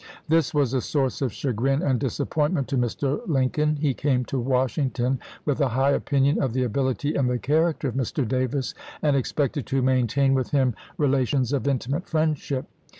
[0.27, 3.21] This was a source of chagrin and disappointment to Mr.
[3.27, 3.75] Lincoln.
[3.75, 7.93] He came to Washington with a high opinion of the ability and the character of
[7.93, 8.27] Mr.
[8.27, 12.65] Davis, and expected to maintain with him rela tions of intimate friendship.